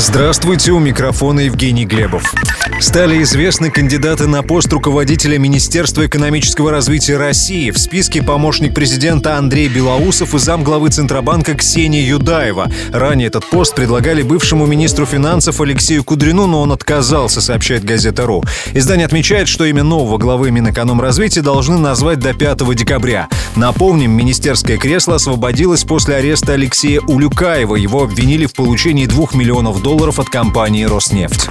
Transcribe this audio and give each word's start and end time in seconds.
Здравствуйте, 0.00 0.70
у 0.70 0.78
микрофона 0.78 1.40
Евгений 1.40 1.84
Глебов. 1.84 2.32
Стали 2.78 3.20
известны 3.24 3.68
кандидаты 3.72 4.28
на 4.28 4.44
пост 4.44 4.72
руководителя 4.72 5.38
Министерства 5.38 6.06
экономического 6.06 6.70
развития 6.70 7.16
России. 7.16 7.72
В 7.72 7.78
списке 7.78 8.22
помощник 8.22 8.74
президента 8.74 9.36
Андрей 9.36 9.68
Белоусов 9.68 10.36
и 10.36 10.38
замглавы 10.38 10.90
Центробанка 10.90 11.54
Ксения 11.54 12.06
Юдаева. 12.06 12.70
Ранее 12.92 13.26
этот 13.26 13.44
пост 13.50 13.74
предлагали 13.74 14.22
бывшему 14.22 14.66
министру 14.66 15.04
финансов 15.04 15.60
Алексею 15.60 16.04
Кудрину, 16.04 16.46
но 16.46 16.62
он 16.62 16.70
отказался, 16.70 17.40
сообщает 17.40 17.82
газета 17.82 18.24
«Ру». 18.24 18.44
Издание 18.74 19.06
отмечает, 19.06 19.48
что 19.48 19.64
имя 19.64 19.82
нового 19.82 20.16
главы 20.16 20.52
Минэкономразвития 20.52 21.42
должны 21.42 21.76
назвать 21.76 22.20
до 22.20 22.34
5 22.34 22.72
декабря. 22.76 23.26
Напомним, 23.56 24.12
министерское 24.12 24.78
кресло 24.78 25.16
освободилось 25.16 25.82
после 25.82 26.14
ареста 26.14 26.52
Алексея 26.52 27.00
Улюкаева. 27.00 27.74
Его 27.74 28.04
обвинили 28.04 28.46
в 28.46 28.52
получении 28.52 29.06
2 29.06 29.26
миллионов 29.32 29.82
долларов 29.82 29.87
от 30.18 30.28
компании 30.28 30.84
«Роснефть». 30.84 31.48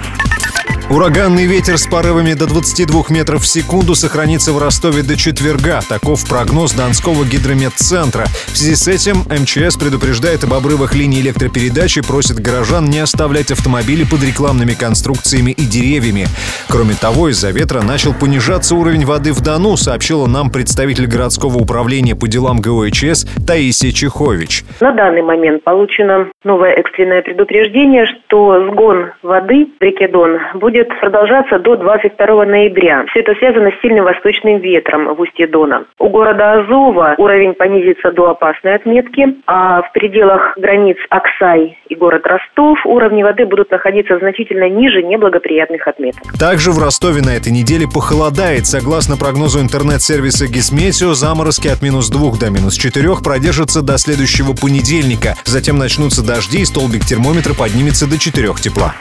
Ураганный 0.90 1.46
ветер 1.48 1.78
с 1.78 1.86
порывами 1.86 2.32
до 2.32 2.48
22 2.48 3.08
метров 3.10 3.42
в 3.42 3.46
секунду 3.46 3.94
сохранится 3.94 4.54
в 4.54 4.58
Ростове 4.58 5.04
до 5.04 5.18
четверга. 5.18 5.82
Таков 5.82 6.26
прогноз 6.26 6.72
Донского 6.72 7.26
гидрометцентра. 7.26 8.24
В 8.24 8.56
связи 8.58 8.76
с 8.76 8.88
этим 8.88 9.18
МЧС 9.28 9.76
предупреждает 9.76 10.46
об 10.46 10.54
обрывах 10.54 10.96
линий 10.96 11.20
электропередачи 11.20 12.00
и 12.00 12.02
просит 12.02 12.40
горожан 12.40 12.86
не 12.86 13.00
оставлять 13.00 13.52
автомобили 13.52 14.06
под 14.06 14.24
рекламными 14.24 14.76
конструкциями 14.80 15.52
и 15.52 15.66
деревьями. 15.66 16.28
Кроме 16.70 16.94
того, 16.94 17.28
из-за 17.32 17.52
ветра 17.52 17.82
начал 17.82 18.14
понижаться 18.14 18.74
уровень 18.74 19.06
воды 19.06 19.34
в 19.34 19.42
Дону, 19.42 19.76
сообщила 19.76 20.26
нам 20.26 20.50
представитель 20.50 21.08
городского 21.08 21.58
управления 21.58 22.16
по 22.16 22.30
делам 22.30 22.62
ГОЧС 22.62 23.28
Таисия 23.46 23.92
Чехович. 23.92 24.64
На 24.80 24.94
данный 24.94 25.22
момент 25.22 25.66
получено 25.66 26.28
новое 26.46 26.72
экстренное 26.72 27.24
предупреждение, 27.24 28.06
что 28.06 28.72
сгон 28.72 29.12
воды 29.22 29.68
в 29.78 29.84
реке 29.84 30.08
Дон 30.08 30.40
будет 30.54 30.77
будет 30.78 31.00
продолжаться 31.00 31.60
до 31.60 31.76
22 31.76 32.46
ноября. 32.46 33.06
Все 33.10 33.22
это 33.22 33.34
связано 33.36 33.72
с 33.72 33.82
сильным 33.82 34.06
восточным 34.06 34.60
ветром 34.60 35.16
в 35.16 35.20
устье 35.20 35.48
Дона. 35.48 35.86
У 36.00 36.10
города 36.10 36.54
Азова 36.54 37.16
уровень 37.18 37.54
понизится 37.54 38.12
до 38.12 38.30
опасной 38.30 38.76
отметки, 38.76 39.36
а 39.48 39.82
в 39.82 39.92
пределах 39.94 40.54
границ 40.58 40.98
Аксай 41.10 41.78
и 41.88 41.96
город 41.96 42.28
Ростов 42.28 42.78
уровни 42.86 43.24
воды 43.24 43.46
будут 43.46 43.72
находиться 43.72 44.20
значительно 44.20 44.70
ниже 44.70 45.02
неблагоприятных 45.02 45.88
отметок. 45.88 46.22
Также 46.40 46.72
в 46.72 46.84
Ростове 46.84 47.22
на 47.22 47.36
этой 47.36 47.52
неделе 47.52 47.88
похолодает. 47.92 48.68
Согласно 48.68 49.18
прогнозу 49.18 49.60
интернет-сервиса 49.60 50.46
Гисметео, 50.46 51.14
заморозки 51.14 51.68
от 51.68 51.82
минус 51.82 52.10
2 52.10 52.38
до 52.40 52.52
минус 52.52 52.76
4 52.76 53.08
продержатся 53.24 53.82
до 53.82 53.98
следующего 53.98 54.54
понедельника. 54.54 55.34
Затем 55.46 55.78
начнутся 55.78 56.26
дожди 56.26 56.62
и 56.62 56.66
столбик 56.66 57.04
термометра 57.04 57.54
поднимется 57.54 58.08
до 58.08 58.20
4 58.20 58.54
тепла. 58.62 58.94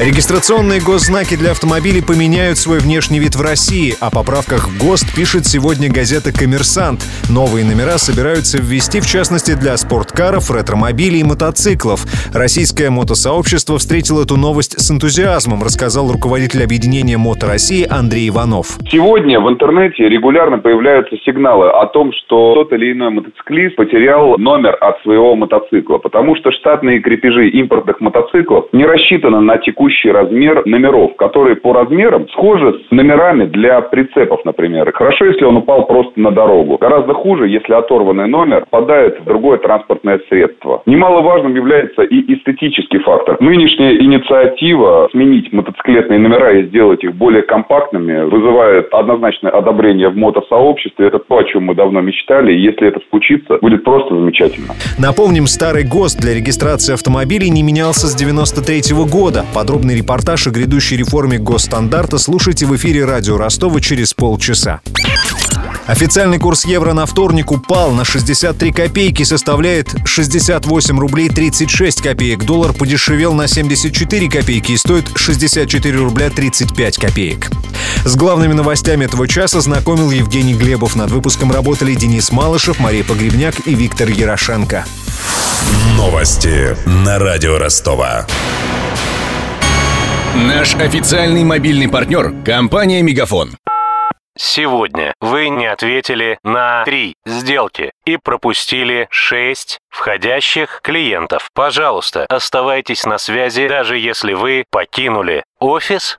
Регистрационные 0.00 0.80
госзнаки 0.80 1.36
для 1.36 1.50
автомобилей 1.50 2.02
поменяют 2.02 2.56
свой 2.56 2.80
внешний 2.80 3.20
вид 3.20 3.36
в 3.36 3.42
России. 3.42 3.94
О 4.00 4.10
поправках 4.10 4.66
в 4.66 4.80
ГОСТ 4.80 5.14
пишет 5.14 5.44
сегодня 5.44 5.92
газета 5.92 6.32
«Коммерсант». 6.32 7.04
Новые 7.28 7.64
номера 7.64 7.98
собираются 7.98 8.56
ввести, 8.58 9.00
в 9.00 9.06
частности, 9.06 9.52
для 9.54 9.76
спорткаров, 9.76 10.50
ретромобилей 10.50 11.20
и 11.20 11.24
мотоциклов. 11.24 12.06
Российское 12.32 12.88
мотосообщество 12.88 13.76
встретило 13.76 14.22
эту 14.24 14.36
новость 14.38 14.80
с 14.80 14.90
энтузиазмом, 14.90 15.62
рассказал 15.62 16.10
руководитель 16.10 16.64
объединения 16.64 17.18
«Мото 17.18 17.46
России» 17.46 17.86
Андрей 17.88 18.30
Иванов. 18.30 18.78
Сегодня 18.88 19.40
в 19.40 19.48
интернете 19.48 20.08
регулярно 20.08 20.58
появляются 20.58 21.16
сигналы 21.18 21.68
о 21.68 21.86
том, 21.86 22.12
что 22.12 22.54
тот 22.54 22.72
или 22.72 22.92
иной 22.92 23.10
мотоциклист 23.10 23.76
потерял 23.76 24.38
номер 24.38 24.74
от 24.80 25.02
своего 25.02 25.36
мотоцикла, 25.36 25.98
потому 25.98 26.34
что 26.36 26.50
штатные 26.50 27.00
крепежи 27.00 27.50
импортных 27.50 28.00
мотоциклов 28.00 28.66
не 28.72 28.86
рассчитаны 28.86 29.40
на 29.40 29.58
текущий 29.58 29.81
текущий 29.82 30.10
размер 30.10 30.62
номеров, 30.64 31.16
которые 31.16 31.56
по 31.56 31.72
размерам 31.72 32.28
схожи 32.28 32.80
с 32.88 32.90
номерами 32.90 33.46
для 33.46 33.80
прицепов, 33.80 34.44
например. 34.44 34.92
Хорошо, 34.92 35.24
если 35.24 35.44
он 35.44 35.56
упал 35.56 35.86
просто 35.86 36.20
на 36.20 36.30
дорогу. 36.30 36.78
Гораздо 36.80 37.14
хуже, 37.14 37.48
если 37.48 37.72
оторванный 37.72 38.28
номер 38.28 38.64
попадает 38.70 39.20
в 39.20 39.24
другое 39.24 39.58
транспортное 39.58 40.20
средство. 40.28 40.82
Немаловажным 40.86 41.54
является 41.54 42.02
и 42.02 42.34
эстетический 42.34 43.00
фактор. 43.00 43.36
Нынешняя 43.40 43.94
инициатива 43.94 45.08
сменить 45.10 45.52
мотоциклетные 45.52 46.18
номера 46.18 46.52
и 46.52 46.66
сделать 46.68 47.02
их 47.02 47.14
более 47.14 47.42
компактными 47.42 48.22
вызывает 48.30 48.92
однозначное 48.92 49.50
одобрение 49.50 50.08
в 50.10 50.16
мотосообществе. 50.16 51.08
Это 51.08 51.18
то, 51.18 51.38
о 51.38 51.44
чем 51.44 51.64
мы 51.64 51.74
давно 51.74 52.00
мечтали. 52.00 52.52
И 52.52 52.60
если 52.60 52.88
это 52.88 53.00
случится, 53.10 53.58
будет 53.60 53.82
просто 53.82 54.14
замечательно. 54.14 54.74
Напомним, 54.98 55.46
старый 55.46 55.84
ГОСТ 55.84 56.20
для 56.20 56.34
регистрации 56.34 56.94
автомобилей 56.94 57.50
не 57.50 57.62
менялся 57.62 58.06
с 58.06 58.14
93 58.14 58.92
-го 58.92 59.10
года. 59.10 59.44
Подробно 59.54 59.61
Подробный 59.62 59.94
репортаж 59.94 60.48
о 60.48 60.50
грядущей 60.50 60.96
реформе 60.96 61.38
госстандарта 61.38 62.18
слушайте 62.18 62.66
в 62.66 62.74
эфире 62.74 63.04
радио 63.04 63.36
Ростова 63.36 63.80
через 63.80 64.12
полчаса. 64.12 64.80
Официальный 65.86 66.40
курс 66.40 66.64
евро 66.64 66.94
на 66.94 67.06
вторник 67.06 67.52
упал 67.52 67.92
на 67.92 68.04
63 68.04 68.72
копейки, 68.72 69.22
составляет 69.22 69.94
68 70.04 70.98
рублей 70.98 71.28
36 71.28 72.02
копеек. 72.02 72.44
Доллар 72.44 72.72
подешевел 72.72 73.34
на 73.34 73.46
74 73.46 74.28
копейки 74.28 74.72
и 74.72 74.76
стоит 74.76 75.12
64 75.14 75.96
рубля 75.96 76.28
35 76.28 76.96
копеек. 76.96 77.48
С 78.04 78.16
главными 78.16 78.54
новостями 78.54 79.04
этого 79.04 79.28
часа 79.28 79.60
знакомил 79.60 80.10
Евгений 80.10 80.54
Глебов. 80.54 80.96
Над 80.96 81.12
выпуском 81.12 81.52
работали 81.52 81.94
Денис 81.94 82.32
Малышев, 82.32 82.80
Мария 82.80 83.04
Погребняк 83.04 83.54
и 83.68 83.76
Виктор 83.76 84.08
Ярошенко. 84.08 84.84
Новости 85.96 86.76
на 86.84 87.20
радио 87.20 87.58
Ростова. 87.58 88.26
Наш 90.34 90.74
официальный 90.76 91.44
мобильный 91.44 91.90
партнер– 91.90 92.32
компания 92.46 93.02
«Мегафон». 93.02 93.50
Сегодня 94.34 95.12
вы 95.20 95.50
не 95.50 95.66
ответили 95.66 96.38
на 96.42 96.84
три 96.84 97.16
сделки 97.26 97.92
и 98.06 98.16
пропустили 98.16 99.08
шесть 99.10 99.78
входящих 99.90 100.80
клиентов. 100.82 101.50
Пожалуйста, 101.52 102.24
оставайтесь 102.30 103.04
на 103.04 103.18
связи, 103.18 103.68
даже 103.68 103.98
если 103.98 104.32
вы 104.32 104.64
покинули 104.70 105.44
офис 105.60 106.18